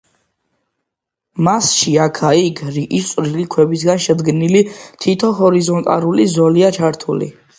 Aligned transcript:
მასში, 1.47 1.91
აქა-იქ, 2.05 2.61
რიყის 2.77 3.11
წვრილი 3.11 3.45
ქვებისგან 3.55 4.01
შედგენილი 4.07 4.63
თითო 5.05 5.31
ჰორიზონტალური 5.43 6.27
ზოლია 6.35 6.75
ჩართული. 6.79 7.29